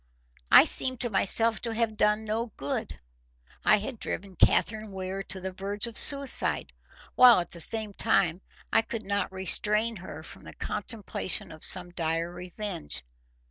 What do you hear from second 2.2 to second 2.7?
no